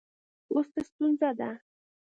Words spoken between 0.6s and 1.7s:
څه ستونزه ده